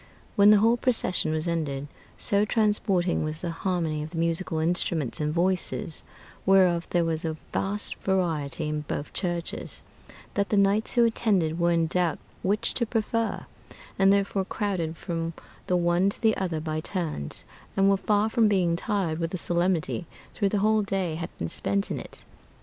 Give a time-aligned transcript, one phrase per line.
[0.35, 5.21] When the whole procession was ended, so transporting was the harmony of the musical instruments
[5.21, 6.01] and voices,
[6.43, 9.83] whereof there was a vast variety in both churches,
[10.33, 13.45] that the knights who attended were in doubt which to prefer,
[13.99, 15.33] and therefore crowded from
[15.67, 17.45] the one to the other by turns,
[17.77, 20.07] and were far from being tired with the solemnity,
[20.39, 22.25] though the whole day had been spent in it.